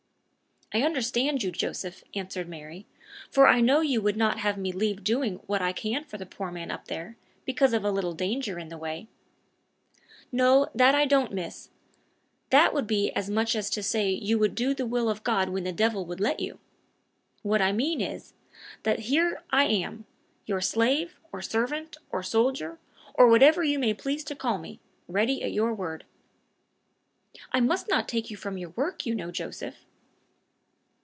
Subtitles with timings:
[0.73, 2.85] "I understand you, Joseph," answered Mary,
[3.29, 6.25] "for I know you would not have me leave doing what I can for the
[6.25, 9.09] poor man up there, because of a little danger in the way."
[10.31, 11.71] "No, that I wouldn't, miss.
[12.51, 15.49] That would be as much as to say you would do the will of God
[15.49, 16.57] when the devil would let you.
[17.41, 18.31] What I mean is,
[18.83, 22.79] that here am I your slave, or servant, or soldier,
[23.13, 24.79] or whatever you may please to call me,
[25.09, 26.05] ready at your word."
[27.51, 29.83] "I must not take you from your work, you know, Joseph."